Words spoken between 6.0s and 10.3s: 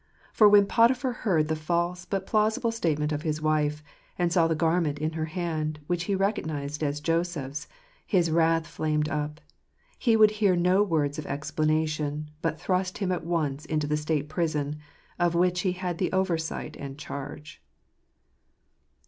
he recognized as Joseph's, his wrath flamed up; he